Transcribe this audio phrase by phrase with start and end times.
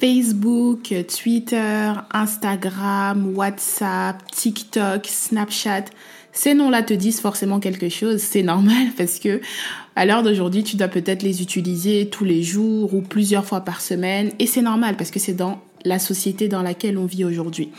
[0.00, 5.84] Facebook, Twitter, Instagram, WhatsApp, TikTok, Snapchat,
[6.32, 9.40] ces noms-là te disent forcément quelque chose, c'est normal parce que
[9.96, 13.80] à l'heure d'aujourd'hui, tu dois peut-être les utiliser tous les jours ou plusieurs fois par
[13.80, 17.70] semaine et c'est normal parce que c'est dans la société dans laquelle on vit aujourd'hui.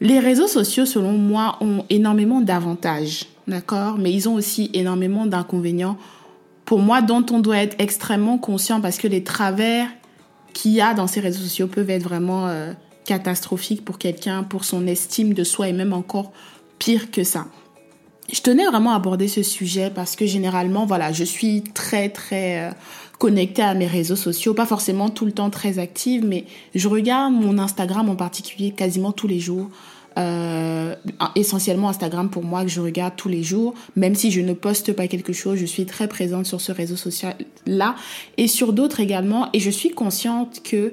[0.00, 3.98] Les réseaux sociaux, selon moi, ont énormément d'avantages, d'accord?
[3.98, 5.98] Mais ils ont aussi énormément d'inconvénients
[6.64, 9.88] pour moi dont on doit être extrêmement conscient parce que les travers
[10.52, 12.72] qu'il y a dans ces réseaux sociaux peuvent être vraiment euh,
[13.04, 16.32] catastrophiques pour quelqu'un, pour son estime de soi et même encore
[16.78, 17.46] pire que ça.
[18.30, 22.68] Je tenais vraiment à aborder ce sujet parce que généralement, voilà, je suis très très
[22.68, 22.70] euh,
[23.18, 27.32] connectée à mes réseaux sociaux, pas forcément tout le temps très active, mais je regarde
[27.32, 29.68] mon Instagram en particulier quasiment tous les jours.
[30.18, 30.96] Euh,
[31.36, 33.74] essentiellement Instagram pour moi que je regarde tous les jours.
[33.94, 36.96] Même si je ne poste pas quelque chose, je suis très présente sur ce réseau
[36.96, 37.94] social-là
[38.36, 39.48] et sur d'autres également.
[39.52, 40.92] Et je suis consciente que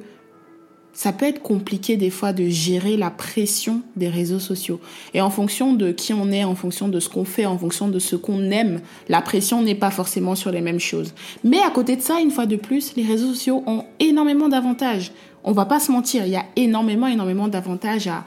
[0.95, 4.79] ça peut être compliqué des fois de gérer la pression des réseaux sociaux.
[5.13, 7.89] Et en fonction de qui on est, en fonction de ce qu'on fait, en fonction
[7.89, 8.79] de ce qu'on aime,
[9.09, 11.13] la pression n'est pas forcément sur les mêmes choses.
[11.43, 15.11] Mais à côté de ça, une fois de plus, les réseaux sociaux ont énormément d'avantages.
[15.43, 18.23] On va pas se mentir, il y a énormément, énormément d'avantages à,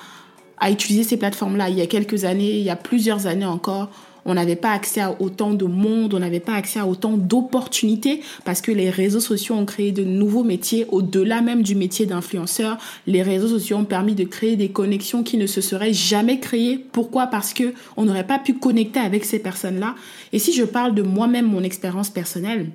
[0.59, 1.71] à utiliser ces plateformes-là.
[1.71, 3.91] Il y a quelques années, il y a plusieurs années encore,
[4.29, 8.21] on n'avait pas accès à autant de monde, on n'avait pas accès à autant d'opportunités
[8.45, 12.77] parce que les réseaux sociaux ont créé de nouveaux métiers au-delà même du métier d'influenceur.
[13.07, 16.79] Les réseaux sociaux ont permis de créer des connexions qui ne se seraient jamais créées.
[16.93, 17.27] Pourquoi?
[17.27, 19.95] Parce que on n'aurait pas pu connecter avec ces personnes-là.
[20.35, 22.69] Et si je parle de moi-même, mon expérience personnelle,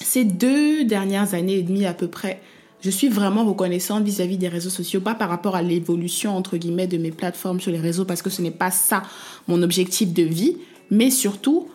[0.00, 2.40] ces deux dernières années et demie à peu près,
[2.82, 6.88] je suis vraiment reconnaissante vis-à-vis des réseaux sociaux, pas par rapport à l'évolution, entre guillemets,
[6.88, 9.02] de mes plateformes sur les réseaux, parce que ce n'est pas ça
[9.48, 10.56] mon objectif de vie,
[10.90, 11.68] mais surtout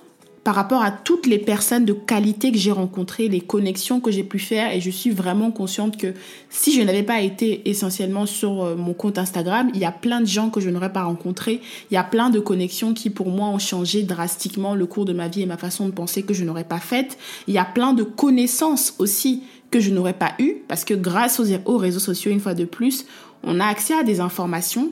[0.48, 4.24] par rapport à toutes les personnes de qualité que j'ai rencontrées, les connexions que j'ai
[4.24, 6.14] pu faire, et je suis vraiment consciente que
[6.50, 10.22] si je n'avais pas été essentiellement sur euh, mon compte Instagram, il y a plein
[10.22, 11.60] de gens que je n'aurais pas rencontrés,
[11.92, 15.12] il y a plein de connexions qui pour moi ont changé drastiquement le cours de
[15.12, 17.18] ma vie et ma façon de penser que je n'aurais pas faites,
[17.50, 21.40] il y a plein de connaissances aussi que je n'aurais pas eu parce que grâce
[21.40, 23.06] aux, réseaux sociaux, une fois de plus,
[23.44, 24.92] on a accès à des informations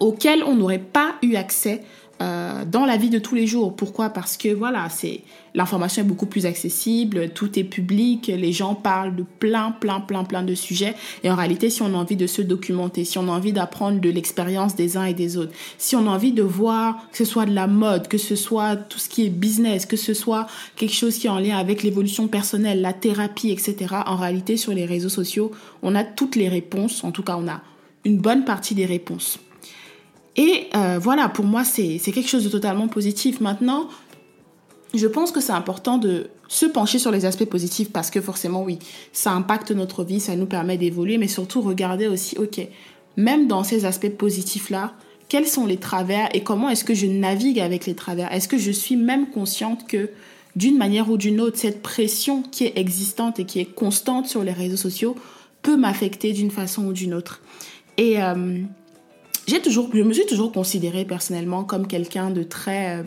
[0.00, 1.82] auxquelles on n'aurait pas eu accès
[2.20, 3.74] euh, dans la vie de tous les jours.
[3.74, 4.10] Pourquoi?
[4.10, 5.22] Parce que voilà, c'est
[5.54, 10.24] l'information est beaucoup plus accessible, tout est public, les gens parlent de plein, plein, plein,
[10.24, 10.94] plein de sujets.
[11.24, 14.00] Et en réalité, si on a envie de se documenter, si on a envie d'apprendre
[14.00, 17.24] de l'expérience des uns et des autres, si on a envie de voir que ce
[17.24, 20.46] soit de la mode, que ce soit tout ce qui est business, que ce soit
[20.76, 23.94] quelque chose qui est en lien avec l'évolution personnelle, la thérapie, etc.
[24.06, 25.50] En réalité, sur les réseaux sociaux,
[25.82, 27.04] on a toutes les réponses.
[27.04, 27.60] En tout cas, on a
[28.04, 29.38] une bonne partie des réponses.
[30.36, 33.40] Et euh, voilà, pour moi, c'est quelque chose de totalement positif.
[33.40, 33.88] Maintenant,
[34.94, 38.62] je pense que c'est important de se pencher sur les aspects positifs parce que forcément,
[38.62, 38.78] oui,
[39.12, 42.66] ça impacte notre vie, ça nous permet d'évoluer, mais surtout regarder aussi, ok,
[43.16, 44.92] même dans ces aspects positifs-là,
[45.28, 48.30] quels sont les travers et comment est-ce que je navigue avec les travers?
[48.32, 50.10] Est-ce que je suis même consciente que
[50.56, 54.44] d'une manière ou d'une autre, cette pression qui est existante et qui est constante sur
[54.44, 55.16] les réseaux sociaux
[55.62, 57.40] peut m'affecter d'une façon ou d'une autre?
[57.96, 58.58] Et euh,
[59.46, 63.02] je me suis toujours considérée personnellement comme quelqu'un de très, euh,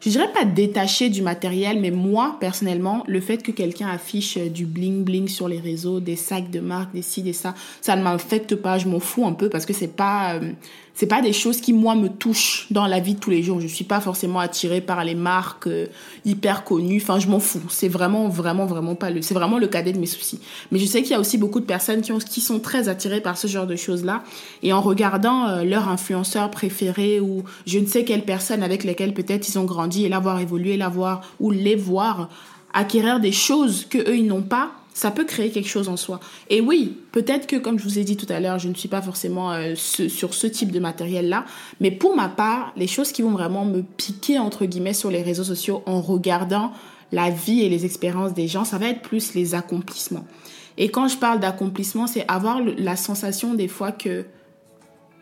[0.00, 4.48] je dirais pas détaché du matériel, mais moi personnellement, le fait que quelqu'un affiche euh,
[4.48, 7.96] du bling bling sur les réseaux, des sacs de marque, des ci, des ça, ça
[7.96, 8.78] ne m'affecte pas.
[8.78, 10.52] Je m'en fous un peu parce que c'est pas, euh,
[10.94, 13.60] c'est pas des choses qui moi me touchent dans la vie de tous les jours.
[13.60, 15.86] Je suis pas forcément attirée par les marques euh,
[16.24, 17.00] hyper connues.
[17.02, 17.62] Enfin, je m'en fous.
[17.68, 19.20] C'est vraiment, vraiment, vraiment pas le.
[19.20, 20.40] C'est vraiment le cadet de mes soucis.
[20.70, 22.88] Mais je sais qu'il y a aussi beaucoup de personnes qui ont, qui sont très
[22.88, 24.22] attirées par ce genre de choses là.
[24.62, 29.14] Et en regardant euh, leur influenceur préféré ou je ne sais quelle personne avec lesquelles
[29.14, 32.28] peut-être ils ont grandi et la voir évoluer, la voir ou les voir
[32.72, 36.20] acquérir des choses que eux ils n'ont pas ça peut créer quelque chose en soi.
[36.48, 38.88] Et oui, peut-être que, comme je vous ai dit tout à l'heure, je ne suis
[38.88, 41.44] pas forcément euh, sur ce type de matériel-là,
[41.80, 45.22] mais pour ma part, les choses qui vont vraiment me piquer, entre guillemets, sur les
[45.22, 46.72] réseaux sociaux en regardant
[47.12, 50.24] la vie et les expériences des gens, ça va être plus les accomplissements.
[50.78, 54.24] Et quand je parle d'accomplissement, c'est avoir la sensation des fois que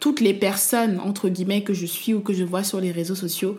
[0.01, 3.15] toutes les personnes, entre guillemets, que je suis ou que je vois sur les réseaux
[3.15, 3.59] sociaux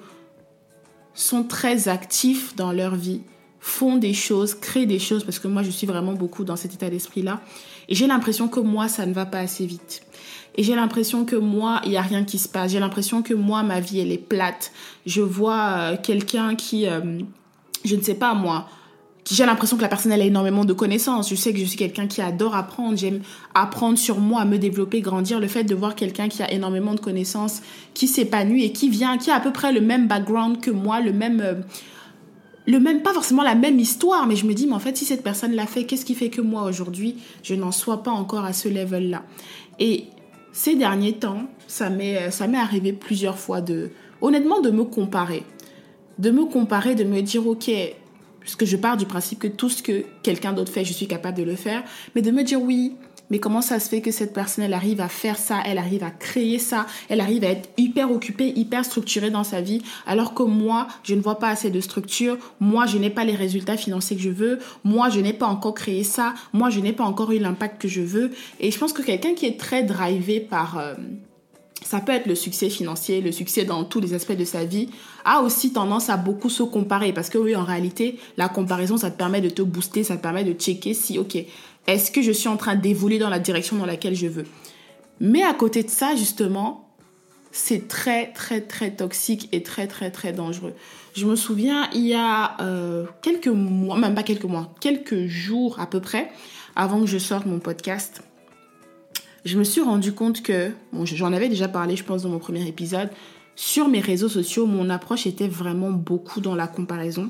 [1.16, 3.22] sont très actifs dans leur vie,
[3.66, 6.74] font des choses, créent des choses, parce que moi, je suis vraiment beaucoup dans cet
[6.74, 7.40] état d'esprit-là.
[7.88, 10.04] Et j'ai l'impression que moi, ça ne va pas assez vite.
[10.56, 12.74] Et j'ai l'impression que moi, il n'y a rien qui se passe.
[12.74, 14.74] J'ai l'impression que moi, ma vie, elle est plate.
[15.06, 16.88] Je vois euh, quelqu'un qui...
[16.88, 17.22] Euh,
[17.86, 18.68] je ne sais pas moi,
[19.30, 21.30] j'ai l'impression que la personne elle a énormément de connaissances.
[21.30, 23.22] Je sais que je suis quelqu'un qui adore apprendre, j'aime
[23.54, 25.40] apprendre sur moi, me développer, grandir.
[25.40, 27.62] Le fait de voir quelqu'un qui a énormément de connaissances,
[27.94, 31.00] qui s'épanouit et qui vient, qui a à peu près le même background que moi,
[31.00, 31.56] le même, euh,
[32.66, 35.06] le même, pas forcément la même histoire, mais je me dis, mais en fait, si
[35.06, 38.46] cette personne l'a fait, qu'est-ce qui fait que moi aujourd'hui, je n'en sois pas encore
[38.46, 39.24] à ce level-là?
[39.80, 40.06] Et
[40.52, 43.90] ces derniers temps, ça m'est, ça m'est arrivé plusieurs fois de,
[44.22, 45.44] honnêtement, de me comparer.
[46.20, 47.70] De me comparer, de me dire, ok,
[48.40, 51.38] puisque je pars du principe que tout ce que quelqu'un d'autre fait, je suis capable
[51.38, 51.84] de le faire,
[52.14, 52.96] mais de me dire oui,
[53.30, 56.04] mais comment ça se fait que cette personne, elle arrive à faire ça, elle arrive
[56.04, 60.34] à créer ça, elle arrive à être hyper occupée, hyper structurée dans sa vie, alors
[60.34, 63.78] que moi, je ne vois pas assez de structure, moi, je n'ai pas les résultats
[63.78, 67.04] financiers que je veux, moi, je n'ai pas encore créé ça, moi, je n'ai pas
[67.04, 68.32] encore eu l'impact que je veux.
[68.60, 70.78] Et je pense que quelqu'un qui est très drivé par...
[70.78, 70.96] Euh,
[71.84, 74.90] ça peut être le succès financier, le succès dans tous les aspects de sa vie,
[75.26, 77.12] a aussi tendance à beaucoup se comparer.
[77.14, 80.22] Parce que oui, en réalité, la comparaison, ça te permet de te booster, ça te
[80.22, 81.38] permet de checker si, ok,
[81.88, 84.46] est-ce que je suis en train d'évoluer dans la direction dans laquelle je veux?
[85.20, 86.90] Mais à côté de ça, justement,
[87.52, 90.74] c'est très, très, très toxique et très, très, très dangereux.
[91.16, 95.80] Je me souviens, il y a euh, quelques mois, même pas quelques mois, quelques jours
[95.80, 96.32] à peu près,
[96.76, 98.24] avant que je sorte mon podcast,
[99.46, 102.40] je me suis rendu compte que, bon, j'en avais déjà parlé, je pense, dans mon
[102.40, 103.10] premier épisode,
[103.56, 107.30] sur mes réseaux sociaux, mon approche était vraiment beaucoup dans la comparaison.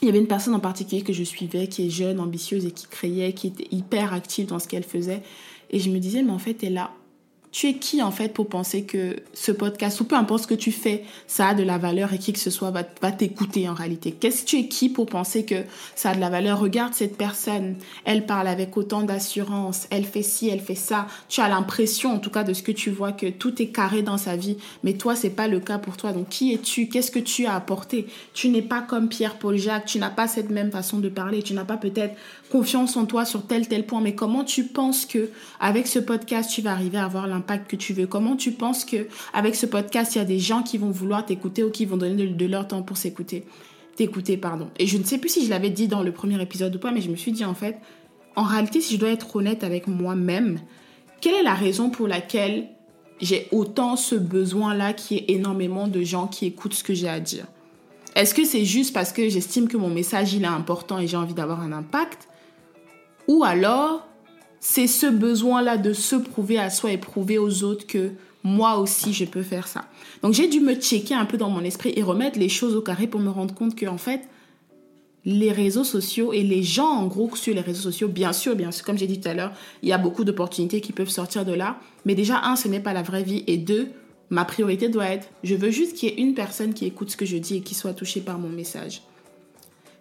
[0.00, 2.70] Il y avait une personne en particulier que je suivais, qui est jeune, ambitieuse et
[2.70, 5.22] qui créait, qui était hyper active dans ce qu'elle faisait.
[5.70, 6.92] Et je me disais, mais en fait, elle a
[7.50, 10.54] tu es qui en fait pour penser que ce podcast, ou peu importe ce que
[10.54, 13.74] tu fais, ça a de la valeur et qui que ce soit va, t'écouter en
[13.74, 14.12] réalité?
[14.12, 15.64] Qu'est-ce que tu es qui pour penser que
[15.94, 16.60] ça a de la valeur?
[16.60, 21.06] Regarde cette personne, elle parle avec autant d'assurance, elle fait ci, elle fait ça.
[21.28, 24.02] Tu as l'impression en tout cas de ce que tu vois que tout est carré
[24.02, 26.12] dans sa vie, mais toi c'est pas le cas pour toi.
[26.12, 26.88] Donc qui es-tu?
[26.88, 28.06] Qu'est-ce que tu as apporté?
[28.34, 31.54] Tu n'es pas comme Pierre-Paul Jacques, tu n'as pas cette même façon de parler, tu
[31.54, 32.14] n'as pas peut-être
[32.50, 35.30] confiance en toi sur tel tel point, mais comment tu penses que
[35.60, 38.06] avec ce podcast tu vas arriver à avoir l'impact que tu veux.
[38.06, 41.24] Comment tu penses que avec ce podcast il y a des gens qui vont vouloir
[41.24, 43.44] t'écouter ou qui vont donner de, leur temps pour s'écouter,
[43.96, 44.68] t'écouter pardon.
[44.78, 46.90] Et je ne sais plus si je l'avais dit dans le premier épisode ou pas,
[46.90, 47.78] mais je me suis dit en fait,
[48.36, 50.60] en réalité si je dois être honnête avec moi-même,
[51.20, 52.68] quelle est la raison pour laquelle
[53.20, 57.20] j'ai autant ce besoin-là qui est énormément de gens qui écoutent ce que j'ai à
[57.20, 57.46] dire?
[58.14, 61.16] Est-ce que c'est juste parce que j'estime que mon message il est important et j'ai
[61.16, 62.28] envie d'avoir un impact?
[63.28, 64.07] Ou alors,
[64.60, 68.12] c'est ce besoin-là de se prouver à soi et prouver aux autres que
[68.44, 69.84] moi aussi, je peux faire ça.
[70.22, 72.80] Donc, j'ai dû me checker un peu dans mon esprit et remettre les choses au
[72.80, 74.22] carré pour me rendre compte que, en fait,
[75.24, 78.70] les réseaux sociaux et les gens, en gros, sur les réseaux sociaux, bien sûr, bien
[78.70, 81.44] sûr, comme j'ai dit tout à l'heure, il y a beaucoup d'opportunités qui peuvent sortir
[81.44, 81.78] de là.
[82.04, 83.44] Mais déjà, un, ce n'est pas la vraie vie.
[83.46, 83.88] Et deux,
[84.30, 87.16] ma priorité doit être, je veux juste qu'il y ait une personne qui écoute ce
[87.16, 89.02] que je dis et qui soit touchée par mon message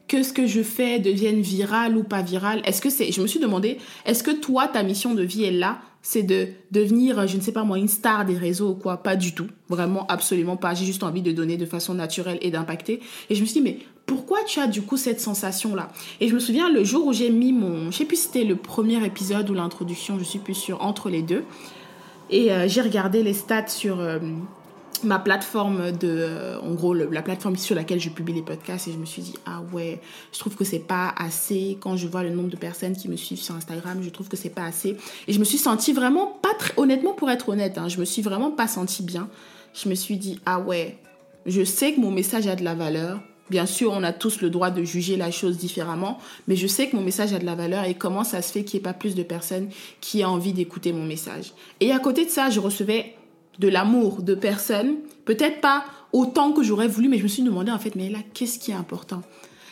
[0.08, 3.28] que ce que je fais devienne viral ou pas viral Est-ce que c'est, je me
[3.28, 5.80] suis demandé, est-ce que toi, ta mission de vie est là?
[6.02, 8.98] C'est de devenir, je ne sais pas moi, une star des réseaux ou quoi?
[9.04, 9.48] Pas du tout.
[9.68, 10.74] Vraiment, absolument pas.
[10.74, 13.02] J'ai juste envie de donner de façon naturelle et d'impacter.
[13.30, 15.90] Et je me suis dit, mais pourquoi tu as du coup cette sensation-là?
[16.22, 18.46] Et je me souviens le jour où j'ai mis mon, je sais plus si c'était
[18.46, 21.44] le premier épisode ou l'introduction, je suis plus sûre, entre les deux.
[22.30, 24.20] Et euh, j'ai regardé les stats sur, euh,
[25.04, 28.98] ma plateforme de en gros la plateforme sur laquelle je publie les podcasts et je
[28.98, 30.00] me suis dit ah ouais
[30.32, 31.77] je trouve que c'est pas assez.
[31.82, 34.38] Quand je vois le nombre de personnes qui me suivent sur Instagram je trouve que
[34.38, 34.98] c'est pas assez.
[35.27, 38.06] Et je me suis sentie vraiment pas très honnêtement pour être honnête hein, je me
[38.06, 39.30] suis vraiment pas sentie bien.
[39.74, 40.98] Je me suis dit ah ouais
[41.48, 43.20] je sais que mon message a de la valeur.
[43.50, 46.18] Bien sûr, on a tous le droit de juger la chose différemment,
[46.50, 48.66] mais je sais que mon message a de la valeur et comment ça se fait
[48.66, 49.70] qu'il n'y ait pas plus de personnes
[50.01, 51.54] qui aient envie d'écouter mon message.
[51.80, 53.16] Et à côté de ça, je recevais
[53.60, 54.96] de l'amour de personnes,
[55.26, 58.20] peut-être pas autant que j'aurais voulu, mais je me suis demandé en fait, mais là,
[58.34, 59.22] qu'est-ce qui est important?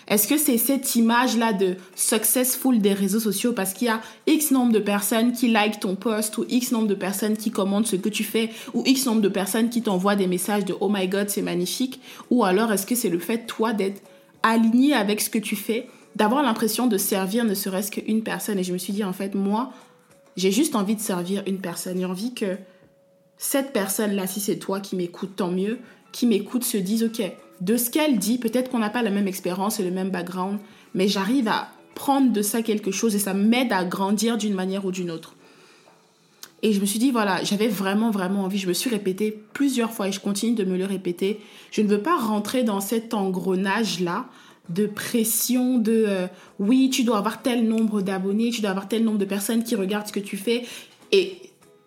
[0.07, 4.51] Est-ce que c'est cette image-là de successful des réseaux sociaux parce qu'il y a X
[4.51, 7.95] nombre de personnes qui like ton post ou X nombre de personnes qui commentent ce
[7.95, 11.07] que tu fais ou X nombre de personnes qui t'envoient des messages de Oh my
[11.07, 12.01] God, c'est magnifique?
[12.29, 14.01] Ou alors est-ce que c'est le fait, toi, d'être
[14.43, 18.59] aligné avec ce que tu fais d'avoir l'impression de servir ne serait-ce qu'une personne?
[18.59, 19.71] Et je me suis dit, en fait, moi,
[20.37, 21.97] j'ai juste envie de servir une personne.
[21.97, 22.57] J'ai envie que
[23.37, 25.79] cette personne-là, si c'est toi qui m'écoutes, tant mieux,
[26.11, 27.21] qui m'écoute se dise, OK,
[27.61, 30.59] de ce qu'elle dit, peut-être qu'on n'a pas la même expérience et le même background,
[30.93, 34.85] mais j'arrive à prendre de ça quelque chose et ça m'aide à grandir d'une manière
[34.85, 35.35] ou d'une autre.
[36.61, 38.57] Et je me suis dit, voilà, j'avais vraiment, vraiment envie.
[38.57, 41.39] Je me suis répété plusieurs fois et je continue de me le répéter.
[41.71, 44.25] Je ne veux pas rentrer dans cet engrenage-là
[44.69, 46.27] de pression, de euh,
[46.59, 49.75] oui, tu dois avoir tel nombre d'abonnés, tu dois avoir tel nombre de personnes qui
[49.75, 50.65] regardent ce que tu fais.
[51.11, 51.37] Et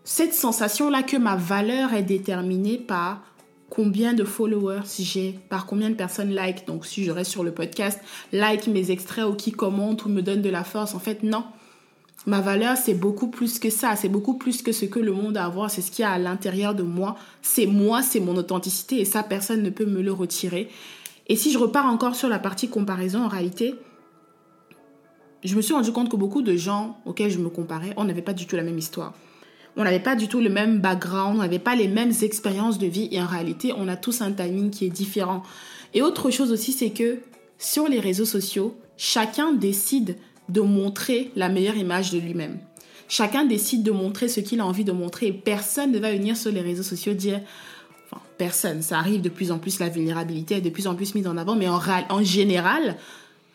[0.08, 3.20] cette sensation-là que ma valeur est déterminée par
[3.68, 6.66] combien de followers j'ai, par combien de personnes like.
[6.66, 8.00] Donc si je reste sur le podcast,
[8.32, 10.94] like mes extraits ou qui commentent ou me donnent de la force.
[10.94, 11.44] En fait, non.
[12.24, 13.96] Ma valeur, c'est beaucoup plus que ça.
[13.96, 15.70] C'est beaucoup plus que ce que le monde a à voir.
[15.70, 17.18] C'est ce qu'il y a à l'intérieur de moi.
[17.42, 20.70] C'est moi, c'est mon authenticité et ça, personne ne peut me le retirer.
[21.26, 23.74] Et si je repars encore sur la partie comparaison, en réalité,
[25.44, 28.22] je me suis rendu compte que beaucoup de gens auxquels je me comparais, on n'avait
[28.22, 29.12] pas du tout la même histoire.
[29.78, 32.88] On n'avait pas du tout le même background, on n'avait pas les mêmes expériences de
[32.88, 35.44] vie et en réalité, on a tous un timing qui est différent.
[35.94, 37.20] Et autre chose aussi, c'est que
[37.58, 40.16] sur les réseaux sociaux, chacun décide
[40.48, 42.58] de montrer la meilleure image de lui-même.
[43.06, 46.36] Chacun décide de montrer ce qu'il a envie de montrer et personne ne va venir
[46.36, 47.40] sur les réseaux sociaux dire
[48.10, 51.14] enfin personne, ça arrive de plus en plus, la vulnérabilité est de plus en plus
[51.14, 52.96] mise en avant, mais en, général,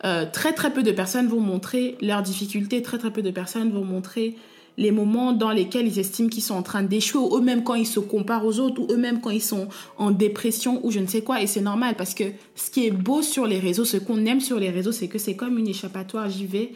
[0.05, 3.71] euh, très très peu de personnes vont montrer leurs difficultés, très très peu de personnes
[3.71, 4.37] vont montrer
[4.77, 7.85] les moments dans lesquels ils estiment qu'ils sont en train d'échouer, ou eux-mêmes quand ils
[7.85, 11.21] se comparent aux autres, ou eux-mêmes quand ils sont en dépression, ou je ne sais
[11.21, 11.41] quoi.
[11.41, 12.23] Et c'est normal parce que
[12.55, 15.17] ce qui est beau sur les réseaux, ce qu'on aime sur les réseaux, c'est que
[15.17, 16.29] c'est comme une échappatoire.
[16.29, 16.71] J'y vais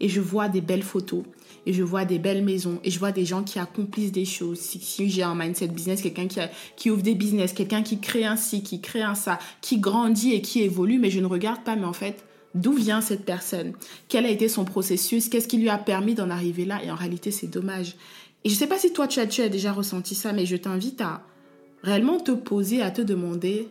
[0.00, 1.22] et je vois des belles photos,
[1.66, 4.58] et je vois des belles maisons, et je vois des gens qui accomplissent des choses.
[4.58, 6.40] Si, j'ai un mindset business, quelqu'un qui,
[6.76, 10.32] qui ouvre des business, quelqu'un qui crée un ci, qui crée un ça, qui grandit
[10.32, 13.74] et qui évolue, mais je ne regarde pas, mais en fait, D'où vient cette personne?
[14.08, 15.28] Quel a été son processus?
[15.28, 16.82] Qu'est-ce qui lui a permis d'en arriver là?
[16.82, 17.94] Et en réalité, c'est dommage.
[18.44, 21.00] Et je ne sais pas si toi, tu as, déjà ressenti ça, mais je t'invite
[21.00, 21.22] à
[21.82, 23.68] réellement te poser, à te demander,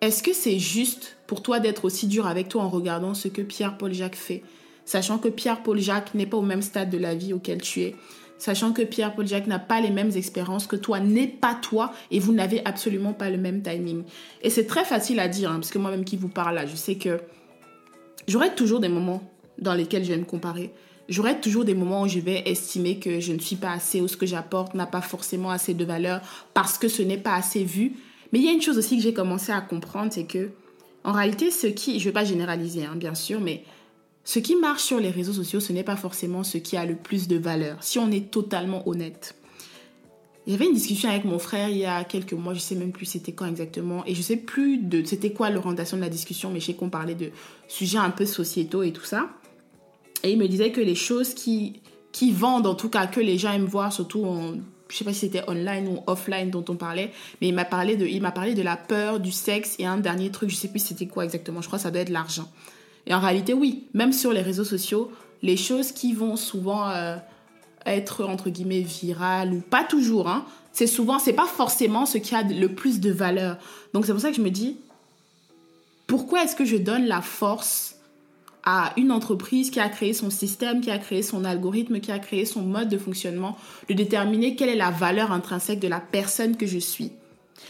[0.00, 3.42] est-ce que c'est juste pour toi d'être aussi dur avec toi en regardant ce que
[3.42, 4.42] Pierre-Paul Jacques fait?
[4.84, 7.94] Sachant que Pierre-Paul Jacques n'est pas au même stade de la vie auquel tu es.
[8.38, 12.18] Sachant que Pierre-Paul Jacques n'a pas les mêmes expériences que toi, n'est pas toi, et
[12.18, 14.02] vous n'avez absolument pas le même timing.
[14.42, 16.74] Et c'est très facile à dire, hein, parce que moi-même qui vous parle là, je
[16.74, 17.20] sais que
[18.28, 19.22] J'aurai toujours des moments
[19.58, 20.72] dans lesquels je vais me comparer.
[21.08, 24.08] J'aurai toujours des moments où je vais estimer que je ne suis pas assez ou
[24.08, 26.20] ce que j'apporte n'a pas forcément assez de valeur
[26.54, 27.94] parce que ce n'est pas assez vu.
[28.32, 30.50] Mais il y a une chose aussi que j'ai commencé à comprendre, c'est que
[31.04, 33.64] en réalité, ce qui, je ne vais pas généraliser, hein, bien sûr, mais
[34.24, 36.94] ce qui marche sur les réseaux sociaux, ce n'est pas forcément ce qui a le
[36.94, 39.34] plus de valeur, si on est totalement honnête.
[40.48, 43.06] Avait une discussion avec mon frère il y a quelques mois, je sais même plus
[43.06, 46.58] c'était quand exactement, et je sais plus de c'était quoi l'orientation de la discussion, mais
[46.58, 47.30] je sais qu'on parlait de
[47.68, 49.28] sujets un peu sociétaux et tout ça.
[50.24, 51.80] Et il me disait que les choses qui,
[52.10, 54.54] qui vendent, en tout cas, que les gens aiment voir, surtout en,
[54.88, 57.96] je sais pas si c'était online ou offline dont on parlait, mais il m'a parlé
[57.96, 61.06] de, parlé de la peur, du sexe et un dernier truc, je sais plus c'était
[61.06, 62.50] quoi exactement, je crois que ça doit être l'argent.
[63.06, 65.10] Et en réalité, oui, même sur les réseaux sociaux,
[65.42, 67.16] les choses qui vont souvent euh,
[67.86, 70.28] être entre guillemets viral ou pas toujours.
[70.28, 70.44] Hein.
[70.72, 73.58] C'est souvent, c'est pas forcément ce qui a le plus de valeur.
[73.92, 74.76] Donc c'est pour ça que je me dis,
[76.06, 77.96] pourquoi est-ce que je donne la force
[78.64, 82.18] à une entreprise qui a créé son système, qui a créé son algorithme, qui a
[82.18, 83.56] créé son mode de fonctionnement,
[83.88, 87.12] de déterminer quelle est la valeur intrinsèque de la personne que je suis?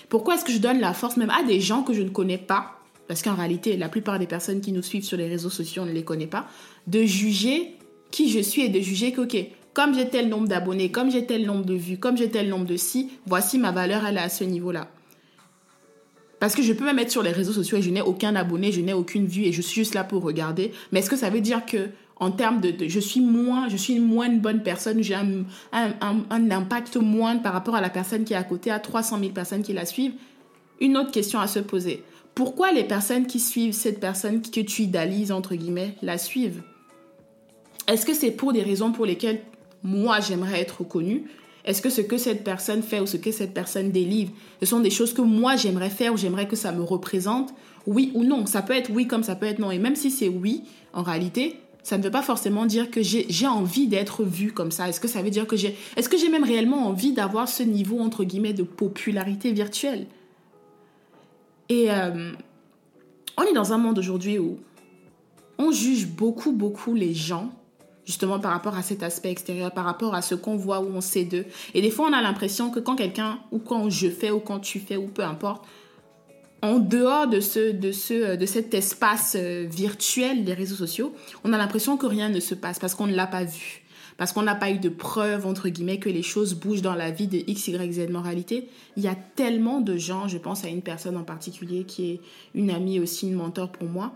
[0.08, 2.38] Pourquoi est-ce que je donne la force même à des gens que je ne connais
[2.38, 2.78] pas?
[3.08, 5.86] Parce qu'en réalité, la plupart des personnes qui nous suivent sur les réseaux sociaux, on
[5.86, 6.46] ne les connaît pas,
[6.86, 7.76] de juger
[8.10, 9.36] qui je suis et de juger que, ok,
[9.74, 12.66] comme j'ai tel nombre d'abonnés, comme j'ai tel nombre de vues, comme j'ai tel nombre
[12.66, 14.88] de si, voici ma valeur, elle est à ce niveau-là.
[16.40, 18.72] Parce que je peux me mettre sur les réseaux sociaux et je n'ai aucun abonné,
[18.72, 20.72] je n'ai aucune vue et je suis juste là pour regarder.
[20.90, 23.98] Mais est-ce que ça veut dire que en termes de, je suis moins, je suis
[23.98, 28.32] moins une bonne personne, j'ai un, un, impact moindre par rapport à la personne qui
[28.32, 30.14] est à côté, à 300 000 personnes qui la suivent?
[30.80, 32.04] Une autre question à se poser.
[32.34, 36.62] Pourquoi les personnes qui suivent cette personne que tu idéalises, entre guillemets, la suivent?
[37.88, 39.42] Est-ce que c'est pour des raisons pour lesquelles
[39.82, 41.24] moi j'aimerais être reconnu
[41.64, 44.80] Est-ce que ce que cette personne fait ou ce que cette personne délivre, ce sont
[44.80, 47.54] des choses que moi j'aimerais faire ou j'aimerais que ça me représente?
[47.86, 49.70] Oui ou non Ça peut être oui comme ça peut être non.
[49.70, 50.62] Et même si c'est oui,
[50.92, 54.88] en réalité, ça ne veut pas forcément dire que j'ai envie d'être vu comme ça.
[54.88, 55.76] Est-ce que ça veut dire que j'ai...
[55.96, 60.06] Est-ce que j'ai même réellement envie d'avoir ce niveau, entre guillemets, de popularité virtuelle?
[61.68, 62.32] Et euh,
[63.36, 64.58] on est dans un monde aujourd'hui où
[65.58, 67.50] on juge beaucoup, beaucoup les gens
[68.04, 71.00] justement par rapport à cet aspect extérieur, par rapport à ce qu'on voit ou on
[71.00, 71.46] sait d'eux.
[71.74, 74.60] Et des fois, on a l'impression que quand quelqu'un, ou quand je fais, ou quand
[74.60, 75.64] tu fais, ou peu importe,
[76.62, 81.12] en dehors de, ce, de, ce, de cet espace euh, virtuel des réseaux sociaux,
[81.44, 83.82] on a l'impression que rien ne se passe parce qu'on ne l'a pas vu.
[84.16, 87.10] Parce qu'on n'a pas eu de preuves, entre guillemets, que les choses bougent dans la
[87.10, 88.68] vie de X, Y, Z moralité.
[88.96, 92.20] Il y a tellement de gens, je pense à une personne en particulier qui est
[92.54, 94.12] une amie aussi, une mentor pour moi,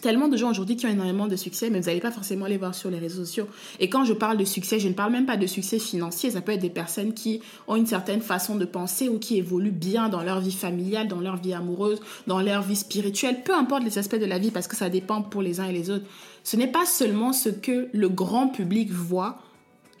[0.00, 2.56] tellement de gens aujourd'hui qui ont énormément de succès, mais vous n'allez pas forcément les
[2.56, 3.46] voir sur les réseaux sociaux.
[3.80, 6.30] Et quand je parle de succès, je ne parle même pas de succès financier.
[6.30, 9.70] Ça peut être des personnes qui ont une certaine façon de penser ou qui évoluent
[9.70, 13.84] bien dans leur vie familiale, dans leur vie amoureuse, dans leur vie spirituelle, peu importe
[13.84, 16.04] les aspects de la vie, parce que ça dépend pour les uns et les autres.
[16.44, 19.38] Ce n'est pas seulement ce que le grand public voit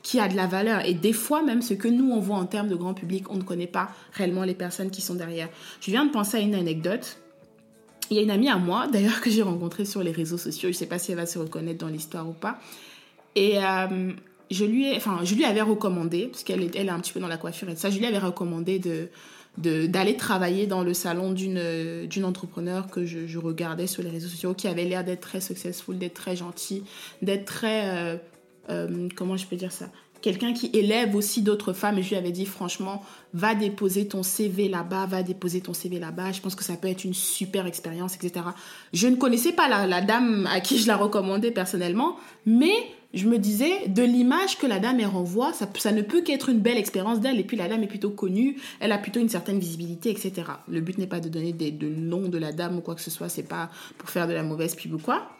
[0.02, 0.84] qui a de la valeur.
[0.84, 3.36] Et des fois, même ce que nous, on voit en termes de grand public, on
[3.36, 5.48] ne connaît pas réellement les personnes qui sont derrière.
[5.80, 7.18] Je viens de penser à une anecdote
[8.10, 10.68] il y a une amie à moi, d'ailleurs, que j'ai rencontrée sur les réseaux sociaux.
[10.68, 12.58] Je ne sais pas si elle va se reconnaître dans l'histoire ou pas.
[13.34, 14.12] Et euh,
[14.50, 17.12] je, lui ai, enfin, je lui avais recommandé, parce qu'elle est, elle est un petit
[17.12, 19.08] peu dans la coiffure et ça, je lui avais recommandé de
[19.58, 24.52] d'aller travailler dans le salon d'une d'une entrepreneur que je, regardais sur les réseaux sociaux
[24.52, 26.84] qui avait l'air d'être très successful d'être très gentil
[27.22, 28.16] d'être très euh,
[28.68, 29.86] euh, comment je peux dire ça?
[30.20, 31.98] Quelqu'un qui élève aussi d'autres femmes.
[31.98, 33.02] Et je lui avais dit, franchement,
[33.34, 36.32] va déposer ton CV là-bas, va déposer ton CV là-bas.
[36.32, 38.46] Je pense que ça peut être une super expérience, etc.
[38.92, 42.74] Je ne connaissais pas la, dame à qui je la recommandais personnellement, mais
[43.14, 46.60] je me disais, de l'image que la dame elle renvoie, ça, ne peut qu'être une
[46.60, 47.40] belle expérience d'elle.
[47.40, 50.32] Et puis la dame est plutôt connue, elle a plutôt une certaine visibilité, etc.
[50.68, 53.02] Le but n'est pas de donner des, de nom de la dame ou quoi que
[53.02, 55.35] ce soit, c'est pas pour faire de la mauvaise pub ou quoi.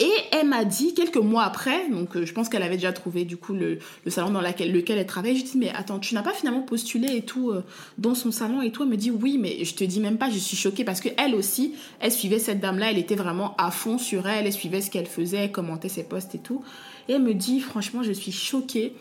[0.00, 3.24] Et elle m'a dit, quelques mois après, donc euh, je pense qu'elle avait déjà trouvé
[3.24, 6.22] du coup le, salon dans lequel elle travaillait, je lui dis mais attends, tu n'as
[6.22, 7.64] pas finalement postulé et tout euh,
[7.98, 8.84] dans son salon et tout?
[8.84, 11.08] Elle me dit oui, mais je te dis même pas, je suis choquée parce que
[11.16, 14.82] elle aussi, elle suivait cette dame-là, elle était vraiment à fond sur elle, elle suivait
[14.82, 16.62] ce qu'elle faisait, elle commentait ses posts et tout.
[17.08, 18.94] Et elle me dit franchement, je suis choquée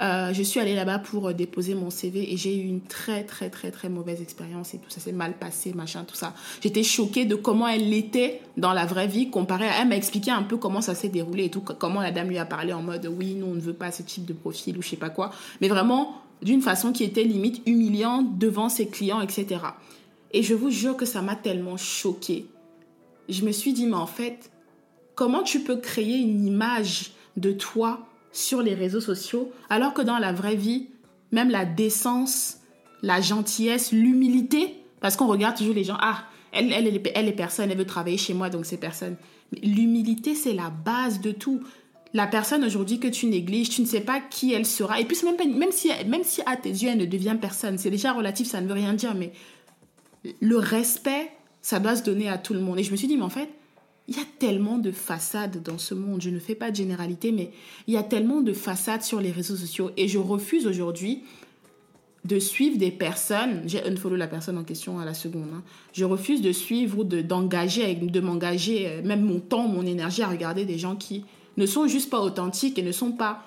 [0.00, 3.24] euh, je suis allée là-bas pour euh, déposer mon CV et j'ai eu une très
[3.24, 6.34] très très très mauvaise expérience et tout ça s'est mal passé, machin, tout ça.
[6.62, 10.30] J'étais choquée de comment elle l'était dans la vraie vie comparé à elle m'a expliqué
[10.30, 12.82] un peu comment ça s'est déroulé et tout, comment la dame lui a parlé en
[12.82, 15.10] mode oui, nous on ne veut pas ce type de profil ou je sais pas
[15.10, 19.60] quoi, mais vraiment d'une façon qui était limite humiliante devant ses clients, etc.
[20.32, 22.46] Et je vous jure que ça m'a tellement choquée.
[23.28, 24.50] Je me suis dit, mais en fait,
[25.14, 28.06] comment tu peux créer une image de toi
[28.38, 30.88] sur les réseaux sociaux, alors que dans la vraie vie,
[31.32, 32.58] même la décence,
[33.02, 37.70] la gentillesse, l'humilité, parce qu'on regarde toujours les gens, ah, elle, elle, elle, est personne,
[37.70, 39.16] elle veut travailler chez moi, donc c'est personne.
[39.62, 41.60] L'humilité, c'est la base de tout.
[42.14, 45.00] La personne aujourd'hui que tu négliges, tu ne sais pas qui elle sera.
[45.00, 47.90] Et puis, même, même, si, même si à tes yeux, elle ne devient personne, c'est
[47.90, 49.32] déjà relatif, ça ne veut rien dire, mais
[50.40, 52.78] le respect, ça doit se donner à tout le monde.
[52.78, 53.48] Et je me suis dit, mais en fait,
[54.08, 56.22] il y a tellement de façades dans ce monde.
[56.22, 57.50] Je ne fais pas de généralité, mais
[57.86, 59.90] il y a tellement de façades sur les réseaux sociaux.
[59.98, 61.22] Et je refuse aujourd'hui
[62.24, 63.62] de suivre des personnes.
[63.66, 65.48] J'ai unfollow la personne en question à la seconde.
[65.54, 65.62] Hein.
[65.92, 70.28] Je refuse de suivre ou d'engager, de, m'engager, euh, même mon temps, mon énergie à
[70.28, 71.24] regarder des gens qui
[71.58, 73.42] ne sont juste pas authentiques et ne sont pas,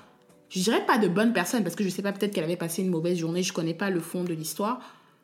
[0.50, 2.84] je dirais pas de bonnes personnes, parce que je sais pas, peut-être qu'elle avait passé
[2.84, 4.82] une mauvaise journée, je connais pas le fond de l'histoire,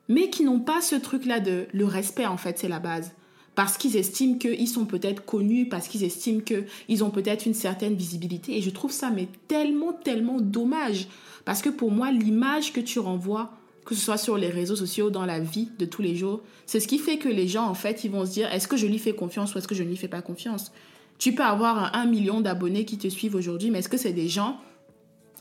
[0.08, 3.12] mais qui n'ont pas ce truc-là de le respect, en fait, c'est la base
[3.58, 7.96] parce qu'ils estiment qu'ils sont peut-être connus, parce qu'ils estiment qu'ils ont peut-être une certaine
[7.96, 8.56] visibilité.
[8.56, 11.08] Et je trouve ça mais tellement, tellement dommage.
[11.44, 13.50] Parce que pour moi, l'image que tu renvoies,
[13.84, 16.78] que ce soit sur les réseaux sociaux, dans la vie de tous les jours, c'est
[16.78, 18.86] ce qui fait que les gens, en fait, ils vont se dire, est-ce que je
[18.86, 20.70] lui fais confiance ou est-ce que je ne lui fais pas confiance?
[21.18, 24.28] Tu peux avoir un million d'abonnés qui te suivent aujourd'hui, mais est-ce que c'est des
[24.28, 24.60] gens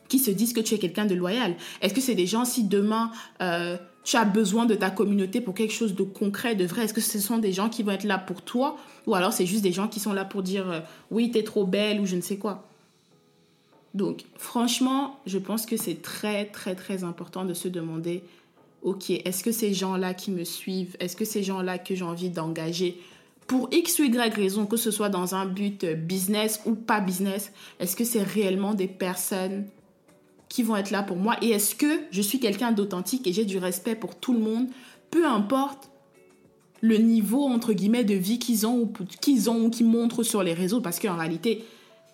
[0.08, 1.56] qui se disent que tu es quelqu'un de loyal.
[1.82, 3.12] Est-ce que c'est des gens, si demain...
[3.42, 6.94] Euh, tu as besoin de ta communauté pour quelque chose de concret, de vrai Est-ce
[6.94, 8.78] que ce sont des gens qui vont être là pour toi?
[9.06, 10.80] Ou alors c'est juste des gens qui sont là pour dire euh,
[11.12, 12.70] oui, t'es trop belle ou je ne sais quoi.
[13.94, 18.24] Donc, franchement, je pense que c'est très, très, très important de se demander
[18.82, 22.30] ok, est-ce que ces gens-là qui me suivent, est-ce que ces gens-là que j'ai envie
[22.30, 23.02] d'engager
[23.46, 27.52] pour X ou Y raison, que ce soit dans un but business ou pas business,
[27.82, 29.66] est-ce que c'est réellement des personnes
[30.50, 31.36] qui vont être là pour moi.
[31.42, 34.68] Et est-ce que je suis quelqu'un d'authentique et j'ai du respect pour tout le monde,
[35.12, 35.90] peu importe
[36.82, 40.44] le niveau entre guillemets de vie qu'ils ont ou qu'ils ont ou qu'ils montrent sur
[40.44, 40.82] les réseaux.
[40.82, 41.66] Parce qu'en réalité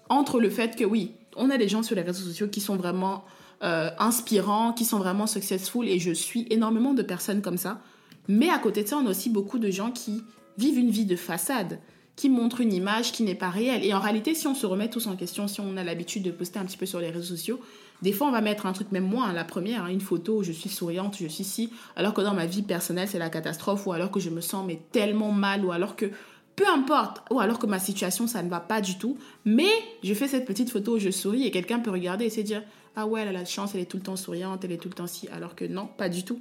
[0.09, 2.75] entre le fait que oui, on a des gens sur les réseaux sociaux qui sont
[2.75, 3.23] vraiment
[3.63, 7.81] euh, inspirants, qui sont vraiment successful et je suis énormément de personnes comme ça,
[8.27, 10.23] mais à côté de ça, on a aussi beaucoup de gens qui
[10.57, 11.79] vivent une vie de façade
[12.15, 13.83] qui montrent une image qui n'est pas réelle.
[13.83, 16.31] Et en réalité, si on se remet tous en question, si on a l'habitude de
[16.31, 17.59] poster un petit peu sur les réseaux sociaux,
[18.01, 20.39] des fois, on va mettre un truc, même moi, hein, la première, hein, une photo
[20.39, 23.29] où je suis souriante, je suis si, alors que dans ma vie personnelle, c'est la
[23.29, 26.11] catastrophe, ou alors que je me sens tellement mal, ou alors que
[26.55, 29.69] peu importe, ou alors que ma situation, ça ne va pas du tout, mais
[30.03, 32.61] je fais cette petite photo où je souris et quelqu'un peut regarder et se dire,
[32.95, 34.89] ah ouais, elle a la chance, elle est tout le temps souriante, elle est tout
[34.89, 36.39] le temps si, alors que non, pas du tout.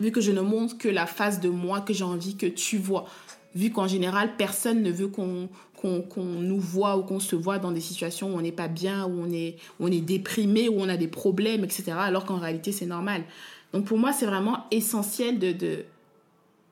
[0.00, 2.78] vu que je ne montre que la face de moi que j'ai envie que tu
[2.78, 3.06] vois.
[3.54, 5.48] Vu qu'en général, personne ne veut qu'on
[5.84, 9.22] nous voit ou qu'on se voit dans des situations où on n'est pas bien, où
[9.22, 11.92] on est, on est déprimé, où on a des problèmes, etc.
[11.92, 13.24] Alors qu'en réalité, c'est normal.
[13.72, 15.84] Donc pour moi, c'est vraiment essentiel de, de,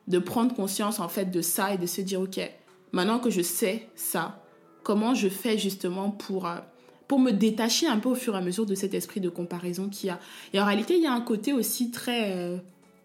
[0.07, 2.39] de prendre conscience en fait de ça et de se dire, ok,
[2.91, 4.43] maintenant que je sais ça,
[4.83, 6.47] comment je fais justement pour...
[6.47, 6.57] Euh,
[7.07, 9.87] pour me détacher un peu au fur et à mesure de cet esprit de comparaison
[9.87, 10.19] qu'il y a?
[10.51, 12.35] Et en réalité, il y a un côté aussi très...
[12.35, 12.57] Euh,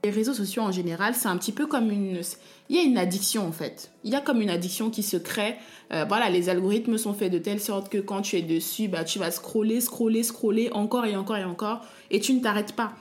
[0.04, 2.20] les réseaux sociaux en général, c'est un petit peu comme une...
[2.68, 3.90] Il y a une addiction en fait.
[4.04, 5.56] Il y a comme une addiction qui se crée.
[5.92, 9.04] Euh, voilà, les algorithmes sont faits de telle sorte que quand tu es dessus, bah,
[9.04, 11.84] tu vas scroller, scroller, scroller encore et encore et encore.
[12.10, 12.94] Et tu ne t'arrêtes pas.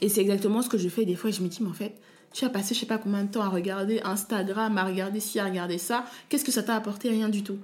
[0.00, 1.30] Et c'est exactement ce que je fais des fois.
[1.30, 1.94] Je me dis, mais en fait,
[2.32, 5.38] tu as passé je sais pas combien de temps à regarder Instagram, à regarder ci,
[5.38, 6.04] à regarder ça.
[6.28, 7.08] Qu'est-ce que ça t'a apporté?
[7.08, 7.58] Rien du tout.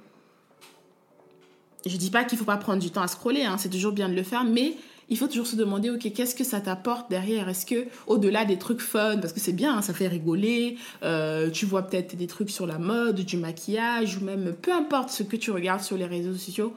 [1.86, 4.08] Je dis pas qu'il faut pas prendre du temps à scroller, hein, c'est toujours bien
[4.08, 4.74] de le faire, mais
[5.10, 7.48] il faut toujours se demander, ok, qu'est-ce que ça t'apporte derrière?
[7.48, 11.50] Est-ce que, au-delà des trucs fun, parce que c'est bien, hein, ça fait rigoler, euh,
[11.50, 15.22] tu vois peut-être des trucs sur la mode, du maquillage, ou même peu importe ce
[15.22, 16.74] que tu regardes sur les réseaux sociaux,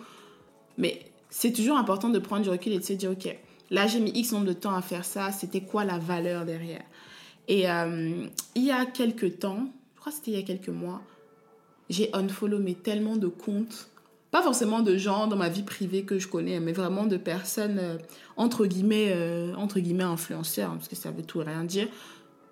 [0.77, 3.37] mais c'est toujours important de prendre du recul et de se dire, ok,
[3.69, 6.83] là j'ai mis X nombre de temps à faire ça, c'était quoi la valeur derrière?
[7.49, 10.69] Et euh, il y a quelques temps, je crois que c'était il y a quelques
[10.69, 11.01] mois,
[11.89, 13.90] j'ai unfollow mais tellement de comptes
[14.31, 17.77] pas forcément de gens dans ma vie privée que je connais, mais vraiment de personnes,
[17.79, 17.97] euh,
[18.37, 21.89] entre guillemets, euh, entre guillemets influenceurs, parce que ça veut tout rien dire,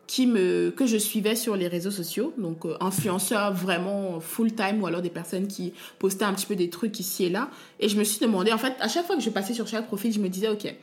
[0.05, 4.87] qui me, que je suivais sur les réseaux sociaux, donc euh, influenceurs vraiment full-time, ou
[4.87, 7.49] alors des personnes qui postaient un petit peu des trucs ici et là.
[7.79, 9.87] Et je me suis demandé, en fait, à chaque fois que je passais sur chaque
[9.87, 10.75] profil, je me disais, ok,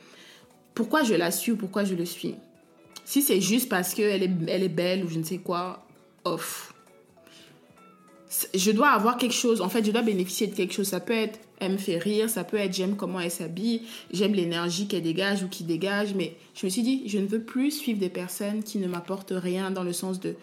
[0.73, 2.35] pourquoi je la suis ou pourquoi je le suis?
[3.05, 5.85] Si c'est juste parce qu'elle elle est belle ou je ne sais quoi,
[6.25, 6.73] off
[8.53, 10.87] je dois avoir quelque chose, en fait, je dois bénéficier de quelque chose.
[10.87, 14.33] Ça peut être, elle me fait rire, ça peut être, j'aime comment elle s'habille, j'aime
[14.33, 17.71] l'énergie qu'elle dégage ou qui dégage, mais je me suis dit, je ne veux plus
[17.71, 20.35] suivre des personnes qui ne m'apportent rien dans le sens de,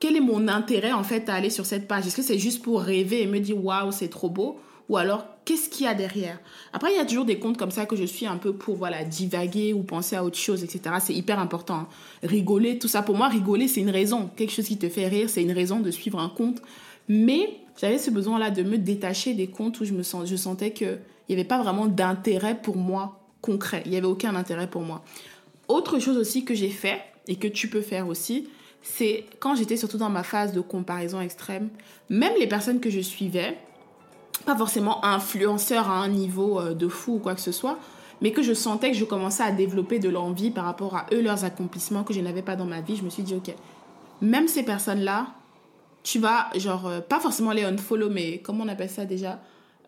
[0.00, 2.06] quel est mon intérêt, en fait, à aller sur cette page?
[2.06, 4.58] Est-ce que c'est juste pour rêver et me dire, waouh, c'est trop beau?
[4.90, 6.38] Ou alors, qu'est-ce qu'il y a derrière?
[6.74, 8.76] Après, il y a toujours des comptes comme ça que je suis un peu pour,
[8.76, 10.96] voilà, divaguer ou penser à autre chose, etc.
[11.00, 11.74] C'est hyper important.
[11.74, 11.88] Hein.
[12.22, 13.00] Rigoler, tout ça.
[13.00, 14.28] Pour moi, rigoler, c'est une raison.
[14.36, 16.60] Quelque chose qui te fait rire, c'est une raison de suivre un compte
[17.08, 20.98] mais j'avais ce besoin-là de me détacher des comptes où je me je sentais qu'il
[21.28, 23.82] n'y avait pas vraiment d'intérêt pour moi concret.
[23.84, 25.02] Il n'y avait aucun intérêt pour moi.
[25.68, 28.48] Autre chose aussi que j'ai fait et que tu peux faire aussi,
[28.82, 31.68] c'est quand j'étais surtout dans ma phase de comparaison extrême,
[32.08, 33.56] même les personnes que je suivais,
[34.44, 37.78] pas forcément influenceurs à un niveau euh, de fou ou quoi que ce soit,
[38.20, 41.22] mais que je sentais que je commençais à développer de l'envie par rapport à eux,
[41.22, 43.54] leurs accomplissements que je n'avais pas dans ma vie, je me suis dit, ok,
[44.20, 45.28] même ces personnes-là,
[46.04, 49.40] tu vas, genre, euh, pas forcément les unfollow, mais comment on appelle ça déjà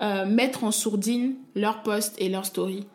[0.02, 2.86] euh, Mettre en sourdine leurs posts et leurs stories.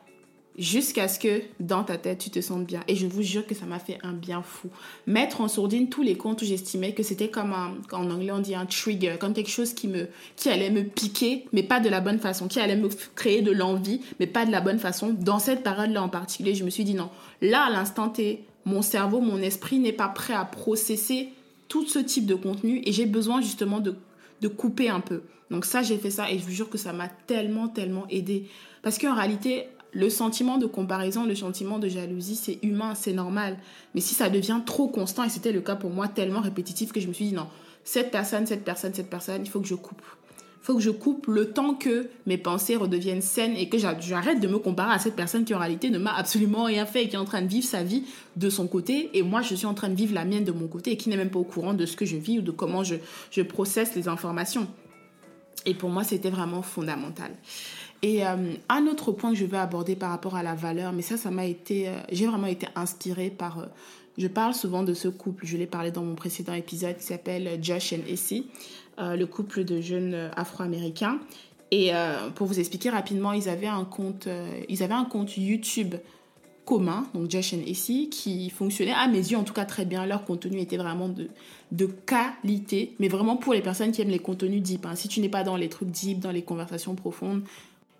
[0.57, 2.81] Jusqu'à ce que dans ta tête, tu te sentes bien.
[2.89, 4.69] Et je vous jure que ça m'a fait un bien fou.
[5.07, 8.39] Mettre en sourdine tous les comptes où j'estimais que c'était comme un, en anglais on
[8.39, 11.87] dit un trigger, comme quelque chose qui me, qui allait me piquer, mais pas de
[11.87, 15.15] la bonne façon, qui allait me créer de l'envie, mais pas de la bonne façon.
[15.17, 17.09] Dans cette période-là en particulier, je me suis dit non.
[17.41, 21.29] Là, à l'instant T, mon cerveau, mon esprit n'est pas prêt à processer
[21.71, 23.95] tout ce type de contenu et j'ai besoin justement de,
[24.49, 25.21] couper un peu.
[25.51, 28.49] Donc ça, j'ai fait ça et je vous jure que ça m'a tellement, tellement aidé.
[28.81, 33.57] Parce qu'en réalité, le sentiment de comparaison, le sentiment de jalousie, c'est humain, c'est normal.
[33.95, 36.99] Mais si ça devient trop constant, et c'était le cas pour moi, tellement répétitif que
[36.99, 37.47] je me suis dit non,
[37.85, 40.01] cette personne, cette personne, cette personne, il faut que je coupe
[40.61, 44.47] faut que je coupe le temps que mes pensées redeviennent saines et que j'arrête de
[44.47, 47.15] me comparer à cette personne qui en réalité ne m'a absolument rien fait et qui
[47.15, 48.03] est en train de vivre sa vie
[48.35, 50.67] de son côté et moi je suis en train de vivre la mienne de mon
[50.67, 52.51] côté et qui n'est même pas au courant de ce que je vis ou de
[52.51, 52.95] comment je,
[53.31, 54.67] je processe les informations.
[55.65, 57.31] Et pour moi, c'était vraiment fondamental.
[58.01, 61.03] Et euh, un autre point que je veux aborder par rapport à la valeur, mais
[61.03, 63.65] ça, ça m'a été, euh, j'ai vraiment été inspirée par, euh,
[64.17, 67.59] je parle souvent de ce couple, je l'ai parlé dans mon précédent épisode qui s'appelle
[67.61, 68.47] Josh and Essie.
[68.99, 71.19] Euh, le couple de jeunes euh, afro-américains.
[71.71, 74.27] Et euh, pour vous expliquer rapidement, ils avaient un compte,
[74.67, 75.95] ils avaient un compte YouTube
[76.65, 80.05] commun, donc Josh et Essie, qui fonctionnait à mes yeux en tout cas très bien.
[80.05, 81.29] Leur contenu était vraiment de,
[81.71, 84.85] de qualité, mais vraiment pour les personnes qui aiment les contenus deep.
[84.85, 84.95] Hein.
[84.95, 87.43] Si tu n'es pas dans les trucs deep, dans les conversations profondes.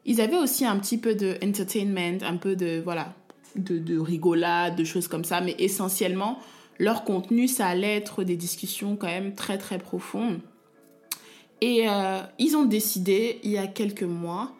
[0.05, 3.13] Ils avaient aussi un petit peu de entertainment, un peu de, voilà,
[3.55, 6.39] de, de rigolade, de choses comme ça, mais essentiellement,
[6.77, 10.41] leur contenu, ça allait être des discussions quand même très très profondes.
[11.61, 14.51] Et euh, ils ont décidé, il y a quelques mois,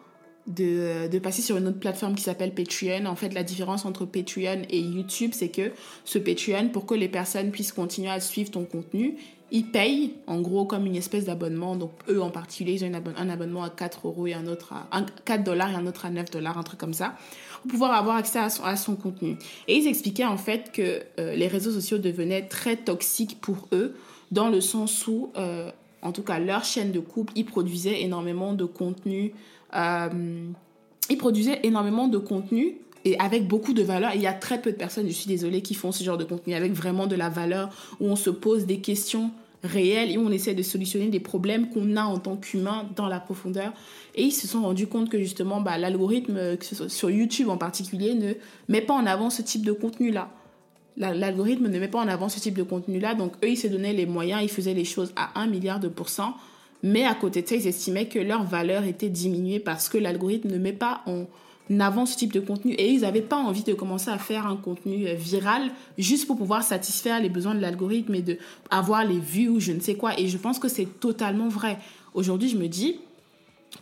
[0.46, 3.06] de, passer sur une autre plateforme qui s'appelle Patreon.
[3.06, 5.72] En fait, la différence entre Patreon et YouTube, c'est que
[6.04, 9.16] ce Patreon, pour que les personnes puissent continuer à suivre ton contenu,
[9.54, 11.76] ils payent, en gros, comme une espèce d'abonnement.
[11.76, 15.04] Donc, eux en particulier, ils ont un abonnement à 4 euros et un autre à
[15.26, 17.14] 4 dollars et un autre à 9 dollars, un truc comme ça,
[17.60, 19.36] pour pouvoir avoir accès à son, à son contenu.
[19.68, 23.94] Et ils expliquaient en fait que euh, les réseaux sociaux devenaient très toxiques pour eux,
[24.30, 25.70] dans le sens où, euh,
[26.02, 29.32] en tout cas, leur chaîne de couple, ils produisaient énormément de contenu.
[29.74, 30.48] Euh,
[31.08, 34.12] ils produisaient énormément de contenu et avec beaucoup de valeur.
[34.14, 36.24] il y a très peu de personnes, je suis désolée, qui font ce genre de
[36.24, 39.30] contenu avec vraiment de la valeur, où on se pose des questions
[39.64, 43.08] réel et où on essaie de solutionner des problèmes qu'on a en tant qu'humain dans
[43.08, 43.72] la profondeur.
[44.14, 46.56] Et ils se sont rendus compte que justement, bah, l'algorithme,
[46.88, 48.34] sur YouTube en particulier, ne
[48.68, 50.30] met pas en avant ce type de contenu-là.
[50.96, 53.14] L'algorithme ne met pas en avant ce type de contenu-là.
[53.14, 55.88] Donc, eux, ils se donnaient les moyens, ils faisaient les choses à 1 milliard de
[55.88, 56.34] pourcents.
[56.82, 60.50] Mais à côté de ça, ils estimaient que leur valeur était diminuée parce que l'algorithme
[60.50, 61.26] ne met pas en,
[61.80, 64.56] avant ce type de contenu et ils n'avaient pas envie de commencer à faire un
[64.56, 68.36] contenu euh, viral juste pour pouvoir satisfaire les besoins de l'algorithme et de
[68.68, 70.18] avoir les vues ou je ne sais quoi.
[70.18, 71.78] Et je pense que c'est totalement vrai.
[72.14, 72.96] Aujourd'hui, je me dis,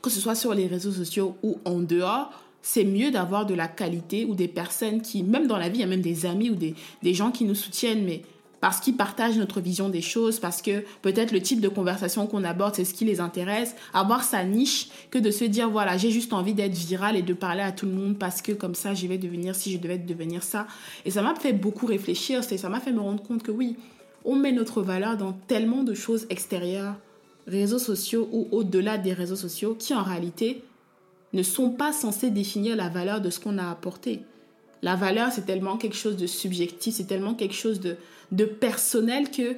[0.02, 2.30] que ce soit sur les réseaux sociaux ou en dehors,
[2.62, 5.80] c'est mieux d'avoir de la qualité ou des personnes qui, même dans la vie, il
[5.80, 8.22] y a même des amis ou des, des gens qui nous soutiennent, mais
[8.60, 12.44] parce qu'ils partagent notre vision des choses, parce que peut-être le type de conversation qu'on
[12.44, 16.10] aborde, c'est ce qui les intéresse, avoir sa niche, que de se dire, voilà, j'ai
[16.10, 18.92] juste envie d'être viral et de parler à tout le monde parce que comme ça,
[18.94, 20.66] je vais devenir si je devais devenir ça.
[21.06, 23.76] Et ça m'a fait beaucoup réfléchir, ça m'a fait me rendre compte que oui,
[24.24, 26.96] on met notre valeur dans tellement de choses extérieures,
[27.46, 30.62] réseaux sociaux ou au-delà des réseaux sociaux, qui en réalité
[31.32, 34.22] ne sont pas censés définir la valeur de ce qu'on a apporté.
[34.82, 37.96] La valeur, c'est tellement quelque chose de subjectif, c'est tellement quelque chose de,
[38.32, 39.56] de personnel que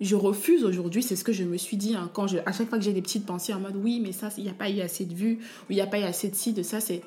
[0.00, 2.68] je refuse aujourd'hui, c'est ce que je me suis dit hein, quand je, à chaque
[2.68, 4.70] fois que j'ai des petites pensées en mode oui, mais ça, il n'y a pas
[4.70, 6.80] eu assez de vues, ou il n'y a pas eu assez de ci, de ça,
[6.80, 7.02] c'est.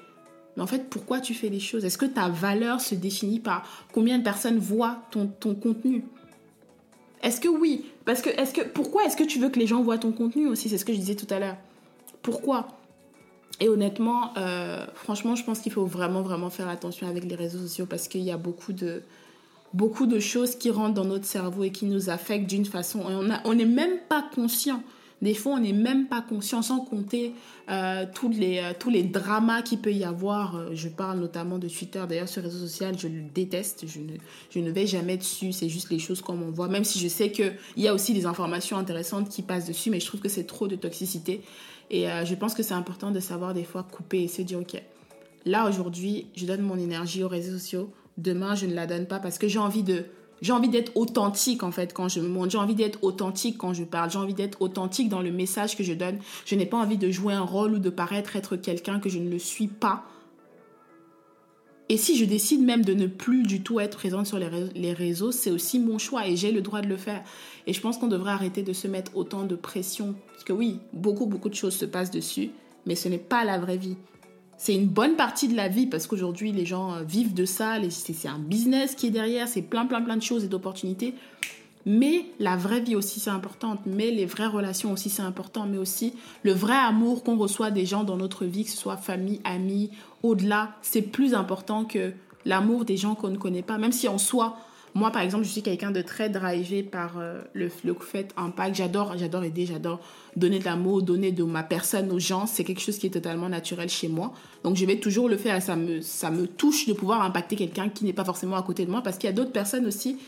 [0.55, 1.83] Mais en fait, pourquoi tu fais les choses?
[1.83, 6.05] Est-ce que ta valeur se définit par combien de personnes voient ton, ton contenu?
[7.23, 7.85] Est-ce que oui?
[8.05, 10.45] Parce que, est-ce que, pourquoi est-ce que tu veux que les gens voient ton contenu
[10.47, 10.69] aussi?
[10.69, 11.57] C'est ce que je disais tout à l'heure.
[12.21, 12.67] Pourquoi?
[13.59, 17.59] Et honnêtement, euh, franchement, je pense qu'il faut vraiment, vraiment faire attention avec les réseaux
[17.59, 19.03] sociaux parce qu'il y a beaucoup de,
[19.73, 23.01] beaucoup de choses qui rentrent dans notre cerveau et qui nous affectent d'une façon.
[23.45, 24.81] on n'est même pas conscient.
[25.23, 27.33] Des fois, on n'est même pas conscient, sans compter
[27.69, 30.75] euh, tous, les, euh, tous les dramas qu'il peut y avoir.
[30.75, 32.03] Je parle notamment de Twitter.
[32.07, 33.85] D'ailleurs, ce réseau social, je le déteste.
[33.87, 34.17] Je ne,
[34.49, 35.53] je ne vais jamais dessus.
[35.53, 36.67] C'est juste les choses comme on voit.
[36.67, 40.01] Même si je sais qu'il y a aussi des informations intéressantes qui passent dessus, mais
[40.01, 41.41] je trouve que c'est trop de toxicité.
[41.89, 44.59] Et euh, je pense que c'est important de savoir des fois couper et se dire,
[44.59, 44.75] OK,
[45.45, 47.93] là aujourd'hui, je donne mon énergie aux réseaux sociaux.
[48.17, 50.05] Demain, je ne la donne pas parce que j'ai envie de...
[50.41, 52.51] J'ai envie d'être authentique en fait quand je me montre.
[52.51, 54.11] J'ai envie d'être authentique quand je parle.
[54.11, 56.19] J'ai envie d'être authentique dans le message que je donne.
[56.45, 59.19] Je n'ai pas envie de jouer un rôle ou de paraître être quelqu'un que je
[59.19, 60.03] ne le suis pas.
[61.89, 65.31] Et si je décide même de ne plus du tout être présente sur les réseaux,
[65.31, 67.23] c'est aussi mon choix et j'ai le droit de le faire.
[67.67, 70.15] Et je pense qu'on devrait arrêter de se mettre autant de pression.
[70.31, 72.51] Parce que oui, beaucoup, beaucoup de choses se passent dessus,
[72.85, 73.97] mais ce n'est pas la vraie vie.
[74.57, 77.77] C'est une bonne partie de la vie parce qu'aujourd'hui, les gens euh, vivent de ça,
[77.89, 81.15] c'est un business qui est derrière, c'est plein, plein, plein de choses et d'opportunités.
[81.85, 83.79] Mais la vraie vie aussi, c'est importante.
[83.85, 85.65] Mais les vraies relations aussi, c'est important.
[85.65, 86.13] Mais aussi
[86.43, 89.91] le vrai amour qu'on reçoit des gens dans notre vie, que ce soit famille, amis,
[90.21, 92.13] au-delà, c'est plus important que
[92.45, 93.77] l'amour des gens qu'on ne connaît pas.
[93.77, 94.57] Même si en soi,
[94.95, 98.75] moi, par exemple, je suis quelqu'un de très drivé par euh, le, fait impact.
[98.75, 99.99] J'adore, j'adore aider, j'adore
[100.35, 102.45] donner de l'amour, donner de ma personne aux gens.
[102.45, 104.33] C'est quelque chose qui est totalement naturel chez moi.
[104.63, 105.59] Donc, je vais toujours le faire.
[105.63, 108.85] Ça me, ça me touche de pouvoir impacter quelqu'un qui n'est pas forcément à côté
[108.85, 110.19] de moi parce qu'il y a d'autres personnes aussi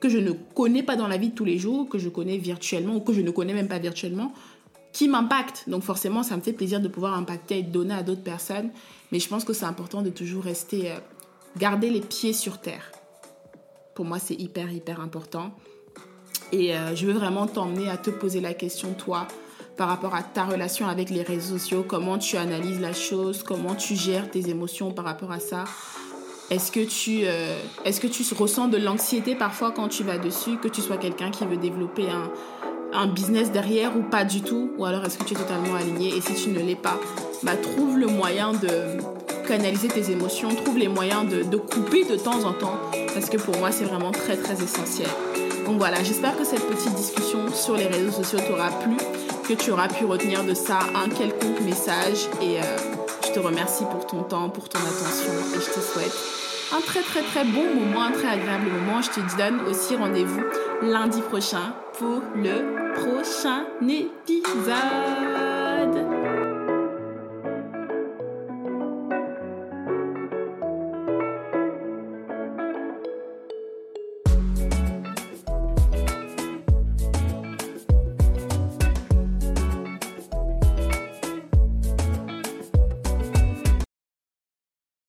[0.00, 2.38] que je ne connais pas dans la vie de tous les jours, que je connais
[2.38, 4.32] virtuellement ou que je ne connais même pas virtuellement,
[4.92, 5.68] qui m'impactent.
[5.68, 8.70] Donc, forcément, ça me fait plaisir de pouvoir impacter et donner à d'autres personnes.
[9.12, 10.96] Mais je pense que c'est important de toujours rester, euh,
[11.58, 12.90] garder les pieds sur terre.
[13.94, 15.52] Pour moi, c'est hyper, hyper important.
[16.52, 19.26] Et euh, je veux vraiment t'emmener à te poser la question, toi,
[19.76, 23.74] par rapport à ta relation avec les réseaux sociaux, comment tu analyses la chose, comment
[23.74, 25.64] tu gères tes émotions par rapport à ça?
[26.50, 30.58] Est-ce que tu euh, est-ce que tu ressens de l'anxiété parfois quand tu vas dessus,
[30.58, 32.30] que tu sois quelqu'un qui veut développer un,
[32.92, 34.70] un business derrière ou pas du tout?
[34.76, 36.14] Ou alors est-ce que tu es totalement aligné?
[36.14, 37.00] Et si tu ne l'es pas,
[37.42, 38.98] bah, trouve le moyen de
[39.48, 42.78] canaliser tes émotions, trouve les moyens de, de couper de temps en temps,
[43.14, 45.08] parce que pour moi c'est vraiment très très essentiel.
[45.64, 48.96] Donc voilà, j'espère que cette petite discussion sur les réseaux sociaux t'aura plu,
[49.48, 52.62] que tu auras pu retenir de ça un quelconque message et euh,
[53.26, 56.14] je te remercie pour ton temps, pour ton attention et je te souhaite
[56.74, 59.00] un très très très bon moment, un très agréable moment.
[59.00, 60.42] Je te donne aussi rendez-vous
[60.82, 65.53] lundi prochain pour le prochain épisode.